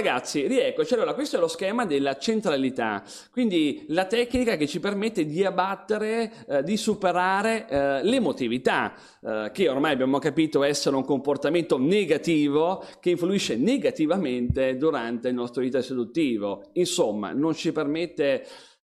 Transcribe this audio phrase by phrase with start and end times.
[0.00, 0.94] ragazzi, rieccoci.
[0.94, 6.32] Allora, questo è lo schema della centralità, quindi la tecnica che ci permette di abbattere,
[6.48, 13.10] eh, di superare eh, l'emotività, eh, che ormai abbiamo capito essere un comportamento negativo che
[13.10, 16.70] influisce negativamente durante il nostro vita seduttivo.
[16.72, 18.46] Insomma, non ci permette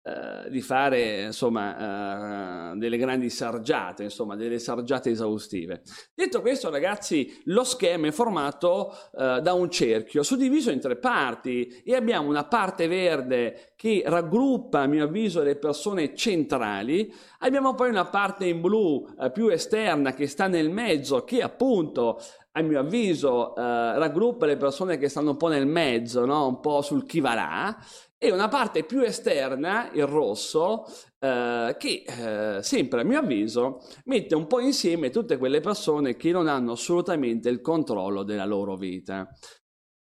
[0.06, 5.80] eh, di fare insomma uh, delle grandi sargiate, insomma delle sargiate esaustive.
[6.14, 11.82] Detto questo, ragazzi, lo schema è formato uh, da un cerchio suddiviso in tre parti
[11.82, 17.88] e abbiamo una parte verde che raggruppa, a mio avviso, le persone centrali, abbiamo poi
[17.88, 22.20] una parte in blu più esterna che sta nel mezzo, che appunto
[22.56, 23.60] a mio avviso, eh,
[23.98, 26.46] raggruppa le persone che stanno un po' nel mezzo, no?
[26.46, 27.76] un po' sul chi va là,
[28.24, 30.86] e una parte più esterna, il rosso,
[31.18, 36.30] eh, che eh, sempre a mio avviso mette un po' insieme tutte quelle persone che
[36.30, 39.28] non hanno assolutamente il controllo della loro vita.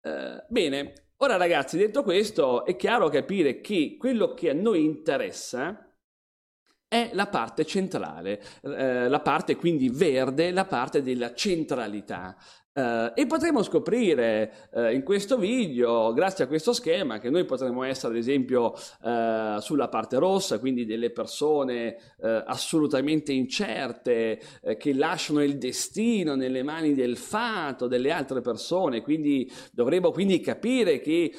[0.01, 5.93] Eh, bene, ora ragazzi, detto questo, è chiaro capire che quello che a noi interessa
[6.87, 12.37] è la parte centrale, eh, la parte quindi verde, la parte della centralità.
[12.75, 17.83] Uh, e potremo scoprire uh, in questo video, grazie a questo schema, che noi potremmo
[17.83, 24.41] essere ad esempio uh, sulla parte rossa, quindi delle persone assolutamente incerte,
[24.79, 31.01] che lasciano il destino nelle mani del fato delle altre persone, quindi dovremo quindi capire
[31.01, 31.33] che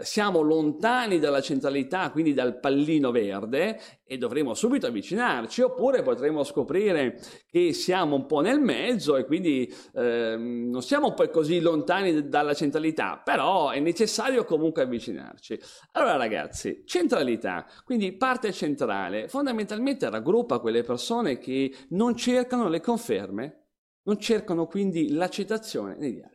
[0.00, 7.18] siamo lontani dalla centralità, quindi dal pallino verde, e dovremo subito avvicinarci, oppure potremo scoprire
[7.50, 12.54] che siamo un po' nel mezzo e quindi ehm, non siamo poi così lontani dalla
[12.54, 15.58] centralità, però è necessario comunque avvicinarci.
[15.92, 23.66] Allora ragazzi, centralità, quindi parte centrale, fondamentalmente raggruppa quelle persone che non cercano le conferme,
[24.04, 26.34] non cercano quindi l'accettazione negli altri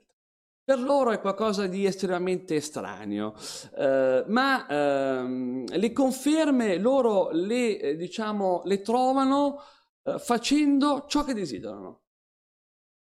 [0.70, 3.34] per loro è qualcosa di estremamente estraneo,
[3.76, 9.64] eh, ma ehm, le conferme loro le, eh, diciamo, le trovano
[10.04, 12.02] eh, facendo ciò che desiderano,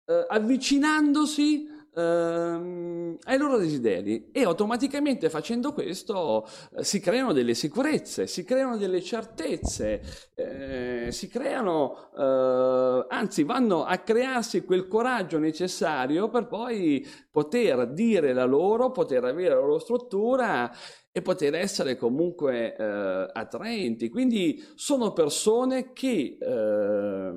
[0.08, 6.48] eh, avvicinandosi ehm, ai loro desideri e automaticamente facendo questo
[6.78, 10.02] eh, si creano delle sicurezze, si creano delle certezze,
[10.36, 18.34] eh, si creano, eh, anzi vanno a crearsi quel coraggio necessario per poi poter dire
[18.34, 20.72] la loro, poter avere la loro struttura
[21.12, 24.08] e poter essere comunque eh, attraenti.
[24.10, 27.34] Quindi sono persone che eh,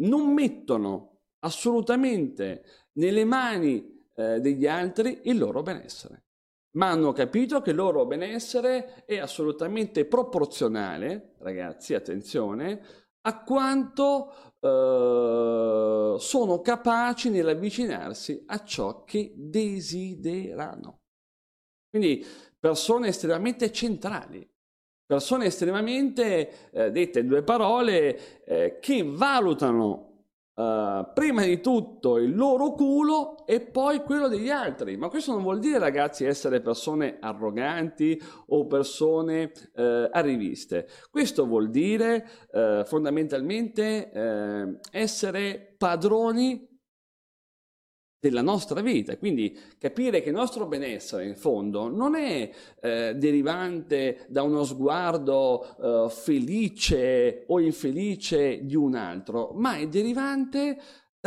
[0.00, 6.24] non mettono assolutamente nelle mani eh, degli altri il loro benessere.
[6.72, 12.80] Ma hanno capito che il loro benessere è assolutamente proporzionale, ragazzi, attenzione,
[13.22, 21.00] a quanto eh, sono capaci nell'avvicinarsi a ciò che desiderano.
[21.90, 22.24] Quindi
[22.58, 24.48] persone estremamente centrali,
[25.06, 30.07] persone estremamente, eh, dette in due parole, eh, che valutano
[30.58, 34.96] Uh, prima di tutto il loro culo e poi quello degli altri.
[34.96, 40.88] Ma questo non vuol dire, ragazzi, essere persone arroganti o persone uh, arriviste.
[41.12, 44.10] Questo vuol dire uh, fondamentalmente
[44.90, 46.77] essere padroni
[48.20, 49.16] della nostra vita.
[49.16, 56.06] Quindi capire che il nostro benessere in fondo non è eh, derivante da uno sguardo
[56.06, 60.78] eh, felice o infelice di un altro, ma è derivante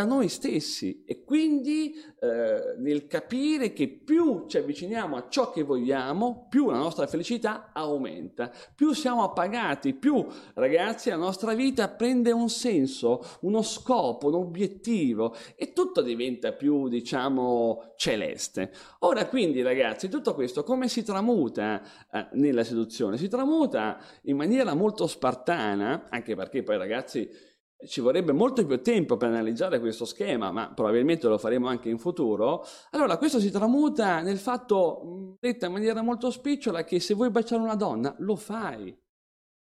[0.01, 5.63] da noi stessi e quindi eh, nel capire che più ci avviciniamo a ciò che
[5.63, 10.25] vogliamo, più la nostra felicità aumenta, più siamo appagati, più
[10.55, 16.87] ragazzi la nostra vita prende un senso, uno scopo, un obiettivo e tutto diventa più
[16.87, 18.71] diciamo celeste.
[18.99, 21.81] Ora quindi ragazzi tutto questo come si tramuta
[22.11, 23.17] eh, nella seduzione?
[23.17, 27.49] Si tramuta in maniera molto spartana, anche perché poi ragazzi
[27.85, 31.97] ci vorrebbe molto più tempo per analizzare questo schema, ma probabilmente lo faremo anche in
[31.97, 32.65] futuro.
[32.91, 37.61] Allora, questo si tramuta nel fatto, detta in maniera molto spicciola, che se vuoi baciare
[37.61, 38.97] una donna, lo fai.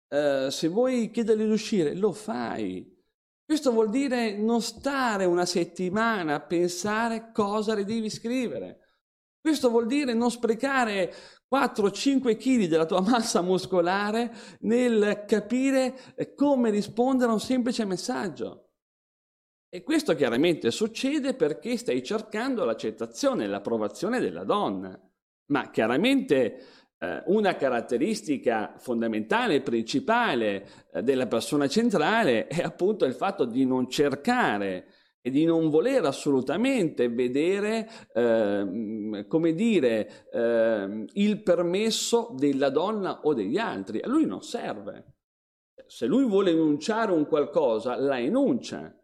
[0.09, 2.99] Uh, se vuoi chiedergli di uscire, lo fai.
[3.45, 8.90] Questo vuol dire non stare una settimana a pensare cosa le devi scrivere.
[9.41, 11.11] Questo vuol dire non sprecare
[11.51, 18.67] 4-5 kg della tua massa muscolare nel capire eh, come rispondere a un semplice messaggio.
[19.67, 24.99] E questo chiaramente succede perché stai cercando l'accettazione e l'approvazione della donna.
[25.47, 26.65] Ma chiaramente
[26.99, 33.89] eh, una caratteristica fondamentale principale eh, della persona centrale è appunto il fatto di non
[33.89, 34.85] cercare
[35.21, 43.33] e di non voler assolutamente vedere, eh, come dire, eh, il permesso della donna o
[43.33, 43.99] degli altri.
[44.01, 45.05] A lui non serve.
[45.85, 48.95] Se lui vuole enunciare un qualcosa, la enuncia.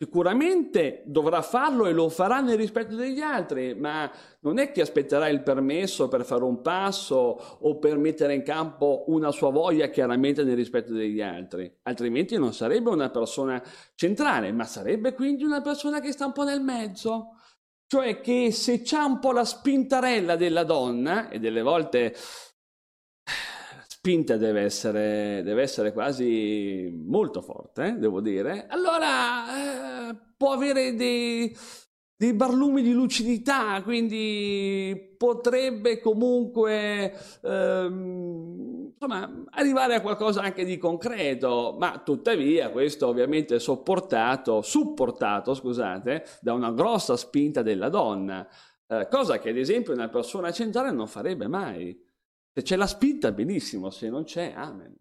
[0.00, 4.08] Sicuramente dovrà farlo e lo farà nel rispetto degli altri, ma
[4.42, 9.06] non è che aspetterà il permesso per fare un passo o per mettere in campo
[9.08, 13.60] una sua voglia chiaramente nel rispetto degli altri, altrimenti non sarebbe una persona
[13.96, 17.32] centrale, ma sarebbe quindi una persona che sta un po' nel mezzo.
[17.88, 22.14] Cioè che se c'ha un po' la spintarella della donna, e delle volte
[24.08, 30.94] spinta deve essere, deve essere quasi molto forte, eh, devo dire, allora eh, può avere
[30.94, 31.54] dei,
[32.16, 37.12] dei barlumi di lucidità, quindi potrebbe comunque
[37.42, 46.24] ehm, insomma, arrivare a qualcosa anche di concreto, ma tuttavia questo ovviamente è supportato, scusate,
[46.40, 48.48] da una grossa spinta della donna,
[48.86, 52.06] eh, cosa che ad esempio una persona centrale non farebbe mai.
[52.58, 54.92] Se c'è la spinta, benissimo, se non c'è, amen.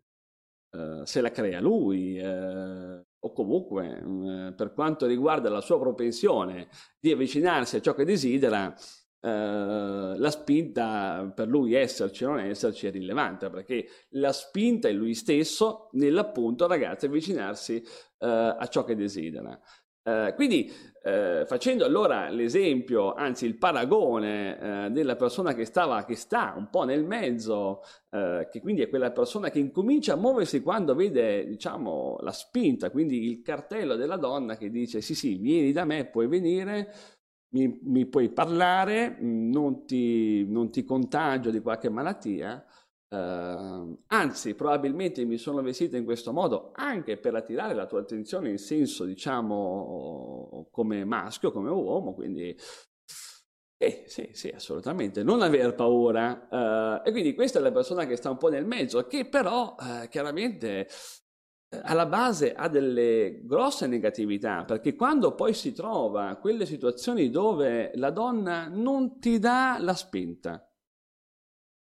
[0.69, 6.68] Uh, se la crea lui, uh, o comunque uh, per quanto riguarda la sua propensione
[7.00, 8.75] di avvicinarsi a ciò che desidera,
[9.19, 15.15] la spinta per lui esserci o non esserci è rilevante, perché la spinta è lui
[15.15, 17.83] stesso nell'appunto ragazzi avvicinarsi
[18.19, 19.59] a ciò che desidera.
[20.07, 20.71] Eh, quindi
[21.04, 26.69] eh, facendo allora l'esempio, anzi il paragone eh, della persona che stava, che sta un
[26.69, 27.81] po' nel mezzo,
[28.12, 32.89] eh, che quindi è quella persona che incomincia a muoversi quando vede, diciamo, la spinta,
[32.89, 36.94] quindi il cartello della donna che dice sì sì, vieni da me, puoi venire,
[37.50, 42.63] mi, mi puoi parlare, non ti, non ti contagio di qualche malattia,
[43.09, 48.50] Uh, anzi, probabilmente mi sono vestito in questo modo anche per attirare la tua attenzione
[48.50, 52.54] in senso, diciamo, come maschio, come uomo, quindi
[53.80, 56.48] eh, sì, sì, assolutamente, non aver paura.
[56.50, 59.75] Uh, e quindi questa è la persona che sta un po' nel mezzo, che però
[59.77, 60.88] uh, chiaramente
[61.83, 68.09] alla base ha delle grosse negatività, perché quando poi si trova quelle situazioni dove la
[68.09, 70.66] donna non ti dà la spinta,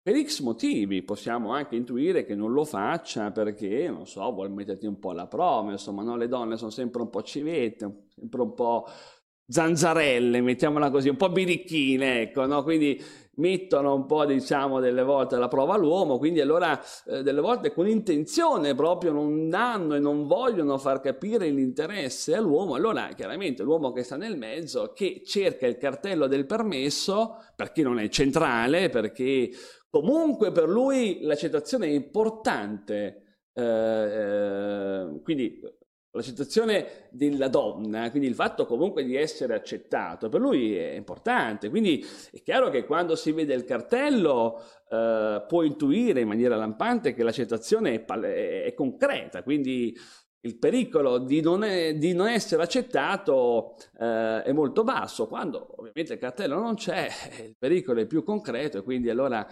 [0.04, 4.84] per X motivi possiamo anche intuire che non lo faccia perché, non so, vuole metterti
[4.84, 6.18] un po' alla prova, insomma, no?
[6.18, 8.86] le donne sono sempre un po' civette, sempre un po'
[9.46, 12.62] zanzarelle, mettiamola così, un po' birichine, ecco, no?
[12.62, 13.02] Quindi
[13.36, 17.88] mettono un po', diciamo, delle volte alla prova l'uomo, quindi allora eh, delle volte con
[17.88, 24.02] intenzione proprio non danno e non vogliono far capire l'interesse all'uomo, allora chiaramente l'uomo che
[24.02, 29.50] sta nel mezzo, che cerca il cartello del permesso, perché non è centrale, perché
[29.94, 35.60] Comunque per lui l'accettazione è importante, eh, eh, quindi
[36.10, 41.70] l'accettazione della donna, quindi il fatto comunque di essere accettato, per lui è importante.
[41.70, 44.60] Quindi è chiaro che quando si vede il cartello
[44.90, 49.96] eh, può intuire in maniera lampante che l'accettazione è, è, concreta, quindi
[50.40, 55.28] il pericolo di non, è, di non essere accettato eh, è molto basso.
[55.28, 57.08] Quando ovviamente il cartello non c'è,
[57.46, 59.46] il pericolo è più concreto e quindi allora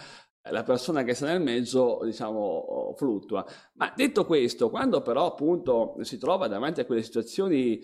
[0.50, 3.46] la persona che sta nel mezzo, diciamo, fluttua.
[3.74, 7.80] Ma detto questo, quando però appunto si trova davanti a quelle situazioni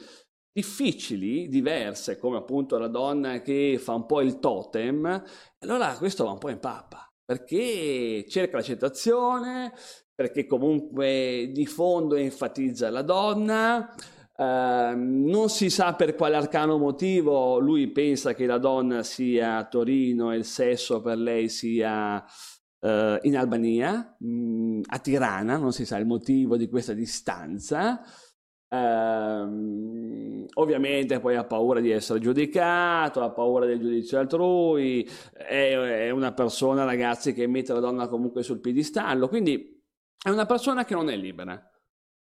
[0.52, 5.22] difficili, diverse, come appunto la donna che fa un po' il totem,
[5.60, 9.72] allora questo va un po' in pappa, perché cerca l'accettazione,
[10.12, 13.94] perché comunque di fondo enfatizza la donna,
[14.38, 19.66] Uh, non si sa per quale arcano motivo lui pensa che la donna sia a
[19.66, 22.24] Torino e il sesso per lei sia
[22.80, 28.00] uh, in Albania, mh, mm, a Tirana, non si sa il motivo di questa distanza.
[28.68, 35.72] Uh, ovviamente poi ha paura di essere giudicato, ha paura del giudizio altrui, è,
[36.06, 39.82] è una persona, ragazzi, che mette la donna comunque sul piedistallo, quindi
[40.22, 41.67] è una persona che non è libera.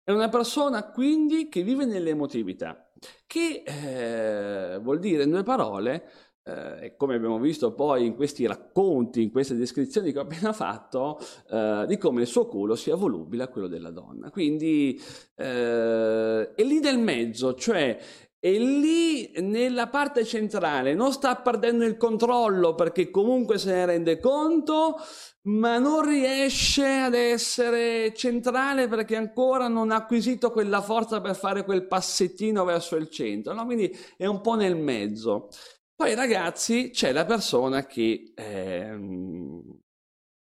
[0.04, 2.90] È una persona quindi che vive nell'emotività,
[3.25, 6.09] che eh, vuol dire in due parole,
[6.42, 11.21] eh, come abbiamo visto poi in questi racconti, in queste descrizioni che ho appena fatto,
[11.49, 14.30] eh, di come il suo culo sia volubile a quello della donna.
[14.30, 15.00] Quindi
[15.37, 17.97] eh, è lì nel mezzo, cioè
[18.44, 24.18] e lì nella parte centrale non sta perdendo il controllo perché comunque se ne rende
[24.18, 24.96] conto,
[25.42, 31.62] ma non riesce ad essere centrale perché ancora non ha acquisito quella forza per fare
[31.64, 33.64] quel passettino verso il centro, no?
[33.64, 35.49] quindi è un po' nel mezzo.
[35.94, 38.92] Poi ragazzi c'è la persona che è,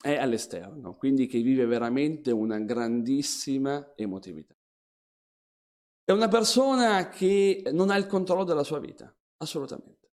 [0.01, 4.55] è all'esterno, quindi che vive veramente una grandissima emotività.
[6.11, 10.11] È una persona che non ha il controllo della sua vita, assolutamente.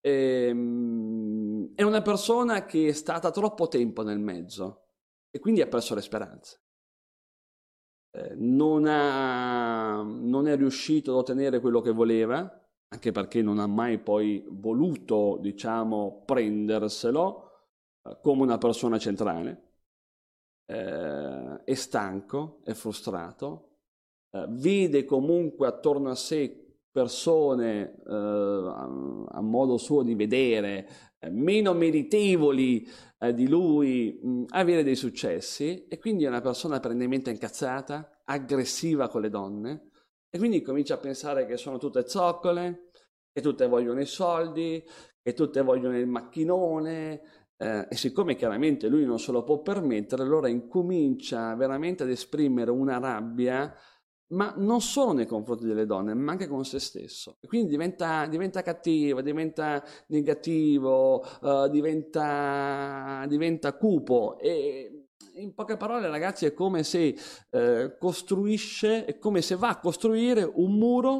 [0.00, 4.86] Ehm, è una persona che è stata troppo tempo nel mezzo
[5.28, 6.62] e quindi ha perso le speranze.
[8.12, 12.40] Eh, non, ha, non è riuscito ad ottenere quello che voleva,
[12.88, 17.50] anche perché non ha mai poi voluto, diciamo, prenderselo
[18.08, 19.74] eh, come una persona centrale.
[20.64, 23.75] Eh, è stanco, è frustrato,
[24.30, 28.88] eh, vede comunque attorno a sé persone eh, a,
[29.28, 35.86] a, modo suo di vedere eh, meno meritevoli eh, di lui mh, avere dei successi
[35.88, 39.90] e quindi è una persona perennemente incazzata, aggressiva con le donne
[40.30, 42.90] e quindi comincia a pensare che sono tutte zoccole,
[43.30, 44.82] che tutte vogliono i soldi,
[45.22, 47.20] che tutte vogliono il macchinone
[47.58, 52.70] eh, e siccome chiaramente lui non se lo può permettere, allora incomincia veramente ad esprimere
[52.70, 53.74] una rabbia
[54.28, 57.38] ma non solo nei confronti delle donne, ma anche con se stesso.
[57.46, 64.38] Quindi diventa, diventa cattivo, diventa negativo, uh, diventa, diventa, cupo.
[64.38, 67.16] E in poche parole, ragazzi, è come se
[67.50, 71.14] uh, costruisce, è come se va a costruire un muro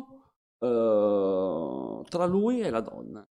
[0.58, 3.24] uh, tra lui e la donna.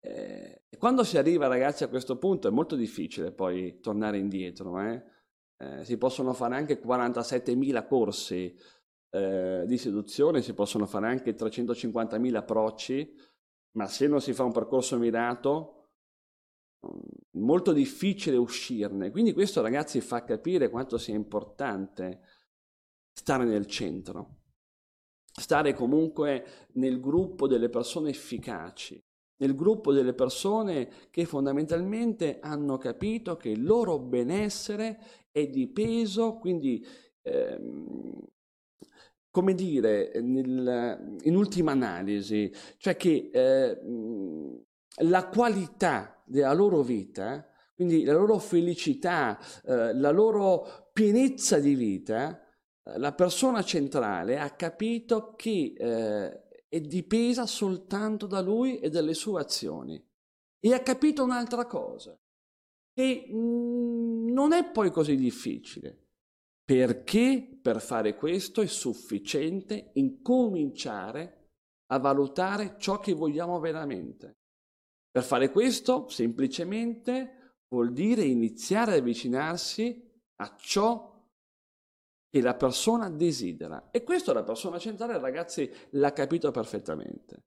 [0.00, 4.80] E quando si arriva, ragazzi, a questo punto è molto difficile poi tornare indietro.
[4.80, 5.02] Eh?
[5.60, 8.56] Eh, si possono fare anche 47.000 corsi
[9.10, 13.14] eh, di seduzione, si possono fare anche 350.000 approcci,
[13.72, 15.90] ma se non si fa un percorso mirato,
[16.86, 19.10] mm, molto difficile uscirne.
[19.10, 22.20] Quindi questo ragazzi fa capire quanto sia importante
[23.12, 24.36] stare nel centro,
[25.32, 29.02] stare comunque nel gruppo delle persone efficaci,
[29.40, 35.00] nel gruppo delle persone che fondamentalmente hanno capito che il loro benessere
[35.30, 36.84] è di peso, quindi
[37.22, 38.20] ehm,
[39.38, 43.80] come dire, nel, in ultima analisi, cioè che eh,
[45.02, 52.42] la qualità della loro vita, quindi la loro felicità, eh, la loro pienezza di vita,
[52.82, 59.14] eh, la persona centrale ha capito che eh, è dipesa soltanto da lui e dalle
[59.14, 60.04] sue azioni.
[60.58, 62.18] E ha capito un'altra cosa,
[62.92, 66.07] che mh, non è poi così difficile
[66.68, 71.46] perché per fare questo è sufficiente incominciare
[71.90, 74.34] a valutare ciò che vogliamo veramente.
[75.10, 81.26] Per fare questo semplicemente vuol dire iniziare ad avvicinarsi a ciò
[82.28, 83.88] che la persona desidera.
[83.90, 87.44] E questo la persona centrale, ragazzi, l'ha capito perfettamente.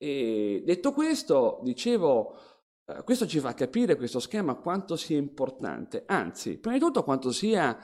[0.00, 2.38] E detto questo, dicevo,
[2.84, 7.32] eh, questo ci fa capire questo schema quanto sia importante, anzi, prima di tutto quanto
[7.32, 7.76] sia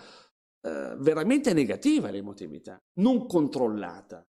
[0.63, 4.27] eh, veramente negativa l'emotività, non controllata.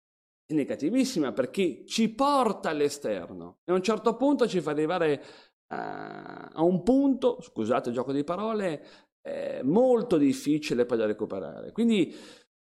[0.45, 5.23] È negativissima perché ci porta all'esterno e a un certo punto ci fa arrivare
[5.67, 8.83] a, a un punto, scusate il gioco di parole,
[9.21, 11.71] eh, molto difficile poi da recuperare.
[11.71, 12.15] Quindi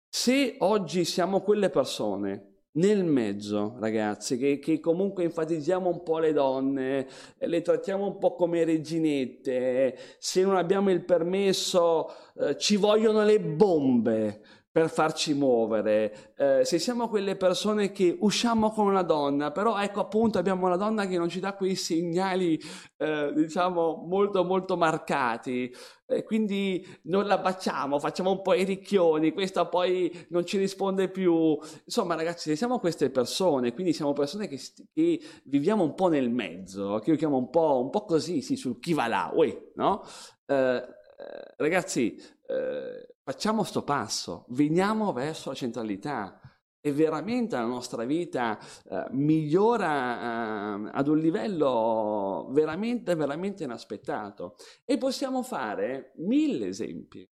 [0.09, 6.33] se oggi siamo quelle persone nel mezzo, ragazzi, che, che, comunque enfatizziamo un po' le
[6.33, 7.07] donne,
[7.39, 13.41] le trattiamo un po' come reginette, se non abbiamo il permesso eh, ci vogliono le
[13.41, 14.41] bombe
[14.77, 20.01] per farci muovere, eh, se siamo quelle persone che usciamo con una donna, però ecco
[20.01, 22.61] appunto abbiamo una donna che non ci dà quei segnali,
[22.99, 29.33] eh, diciamo, molto molto marcati, e quindi non la baciamo, facciamo un po' i ricchioni,
[29.33, 31.59] questa poi non ci risponde più.
[31.87, 34.61] Insomma, ragazzi, se siamo queste persone, quindi siamo persone che,
[34.93, 38.57] che viviamo un po' nel mezzo, che io chiamo un po', un po così, sì,
[38.57, 40.03] sul chi va là, uè, no?
[40.45, 46.41] Eh, eh ragazzi, eh, facciamo sto passo, veniamo verso la centralità
[46.81, 48.57] e veramente la nostra vita
[48.89, 54.55] eh, migliora eh, ad un livello veramente, veramente inaspettato.
[54.85, 57.29] E possiamo fare mille esempi,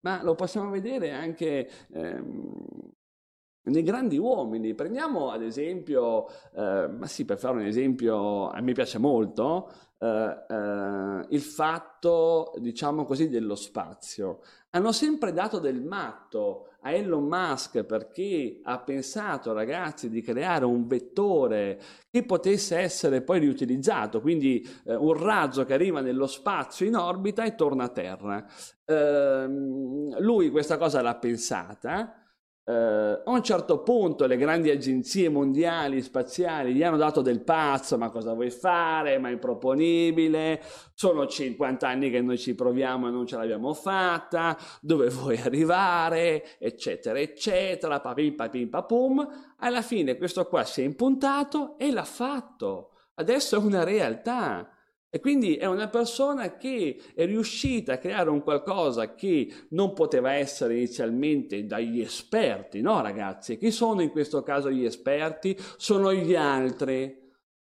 [0.00, 2.92] ma lo possiamo vedere anche ehm,
[3.68, 4.74] nei grandi uomini.
[4.74, 10.44] Prendiamo ad esempio, eh, ma sì, per fare un esempio, a me piace molto, eh,
[10.48, 14.40] eh, il fatto, diciamo così, dello spazio.
[14.70, 20.86] Hanno sempre dato del matto a Elon Musk perché ha pensato, ragazzi, di creare un
[20.86, 26.94] vettore che potesse essere poi riutilizzato, quindi eh, un razzo che arriva nello spazio in
[26.94, 28.46] orbita e torna a terra.
[28.84, 29.46] Eh,
[30.20, 32.27] lui questa cosa l'ha pensata
[32.68, 37.96] eh, a un certo punto le grandi agenzie mondiali spaziali gli hanno dato del pazzo,
[37.96, 39.16] ma cosa vuoi fare?
[39.16, 40.60] Ma è improponibile,
[40.92, 46.58] sono 50 anni che noi ci proviamo e non ce l'abbiamo fatta, dove vuoi arrivare,
[46.58, 49.26] eccetera, eccetera, papim papim papum.
[49.60, 52.90] Alla fine questo qua si è impuntato e l'ha fatto.
[53.14, 54.68] Adesso è una realtà.
[55.10, 60.32] E quindi è una persona che è riuscita a creare un qualcosa che non poteva
[60.32, 63.56] essere inizialmente dagli esperti, no ragazzi?
[63.56, 65.56] Chi sono in questo caso gli esperti?
[65.78, 67.32] Sono gli altri,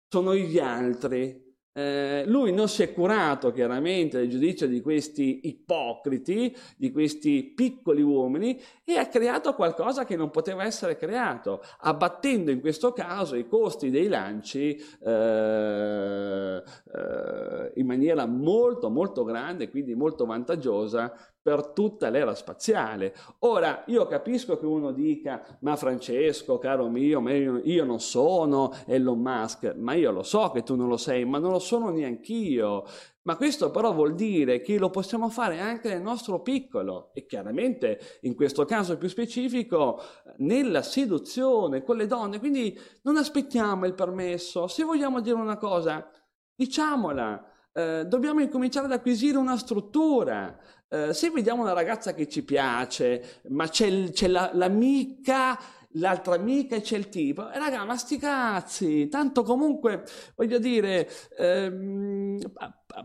[0.07, 6.55] sono gli altri eh, lui non si è curato chiaramente del giudizio di questi ipocriti,
[6.75, 12.59] di questi piccoli uomini e ha creato qualcosa che non poteva essere creato, abbattendo in
[12.59, 20.25] questo caso i costi dei lanci eh, eh, in maniera molto molto grande, quindi molto
[20.25, 21.13] vantaggiosa
[21.49, 23.15] per tutta l'era spaziale.
[23.39, 29.73] Ora, io capisco che uno dica, ma Francesco, caro mio, io non sono Elon Musk,
[29.75, 32.85] ma io lo so che tu non lo sei, ma non lo sono neanch'io.
[33.23, 37.99] Ma questo però vuol dire che lo possiamo fare anche nel nostro piccolo e chiaramente
[38.21, 39.99] in questo caso più specifico
[40.37, 42.37] nella seduzione con le donne.
[42.37, 44.67] Quindi non aspettiamo il permesso.
[44.67, 46.11] Se vogliamo dire una cosa,
[46.53, 47.43] diciamola.
[47.79, 50.57] Eh, dobbiamo incominciare ad acquisire una struttura.
[50.89, 55.57] Eh, se vediamo una ragazza che ci piace, ma c'è, c'è la, l'amica,
[55.93, 60.03] l'altra amica e c'è il tipo, eh, raga, ma sti cazzi, tanto comunque,
[60.35, 61.07] voglio dire,
[61.37, 62.39] ehm,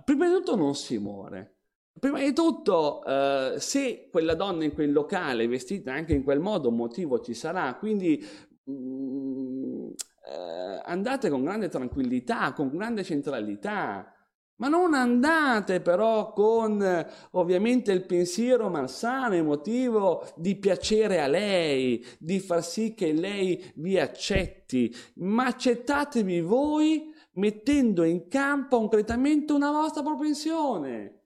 [0.04, 1.50] prima di tutto non si muore.
[1.98, 6.40] Prima di tutto, eh, se quella donna in quel locale è vestita anche in quel
[6.40, 8.22] modo, un motivo ci sarà, quindi
[8.64, 9.90] mh, mm,
[10.26, 14.13] eh, andate con grande tranquillità, con grande centralità.
[14.56, 22.38] Ma non andate però con ovviamente il pensiero malsano, emotivo di piacere a lei, di
[22.38, 30.02] far sì che lei vi accetti, ma accettatevi voi mettendo in campo concretamente una vostra
[30.02, 31.22] propensione.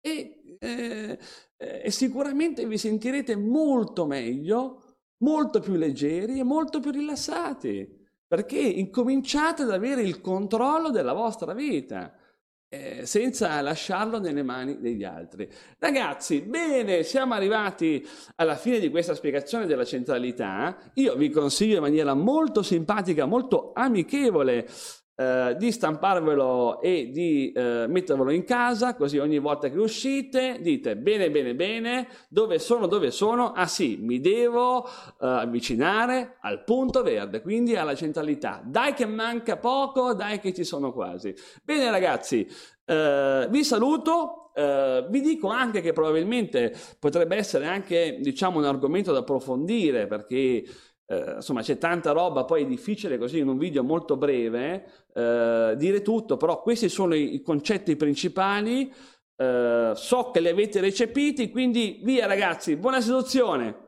[0.00, 1.18] E, eh,
[1.56, 7.88] e sicuramente vi sentirete molto meglio, molto più leggeri e molto più rilassati,
[8.26, 12.16] perché incominciate ad avere il controllo della vostra vita
[12.74, 15.46] eh, senza lasciarlo nelle mani degli altri.
[15.78, 18.02] Ragazzi, bene, siamo arrivati
[18.36, 20.78] alla fine di questa spiegazione della centralità.
[20.94, 24.66] Io vi consiglio in maniera molto simpatica, molto amichevole
[25.22, 30.96] eh, di stamparvelo e di eh, mettervelo in casa, così ogni volta che uscite dite
[30.96, 33.52] bene, bene, bene, dove sono, dove sono?
[33.52, 38.62] Ah sì, mi devo eh, avvicinare al punto verde, quindi alla centralità.
[38.64, 41.34] Dai che manca poco, dai che ci sono quasi.
[41.62, 42.46] Bene ragazzi,
[42.84, 49.12] eh, vi saluto, eh, vi dico anche che probabilmente potrebbe essere anche diciamo un argomento
[49.12, 50.64] da approfondire perché
[51.12, 55.74] eh, insomma c'è tanta roba, poi è difficile così in un video molto breve eh,
[55.76, 58.90] dire tutto, però questi sono i, i concetti principali,
[59.36, 63.81] eh, so che li avete recepiti, quindi via ragazzi, buona seduzione!